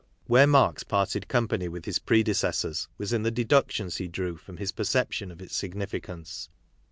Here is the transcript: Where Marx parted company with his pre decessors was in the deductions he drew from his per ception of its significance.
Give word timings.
Where 0.25 0.47
Marx 0.47 0.81
parted 0.81 1.27
company 1.27 1.67
with 1.67 1.85
his 1.85 1.99
pre 1.99 2.23
decessors 2.23 2.87
was 2.97 3.13
in 3.13 3.21
the 3.21 3.29
deductions 3.29 3.97
he 3.97 4.07
drew 4.07 4.35
from 4.35 4.57
his 4.57 4.71
per 4.71 4.81
ception 4.81 5.31
of 5.31 5.43
its 5.43 5.55
significance. 5.55 6.49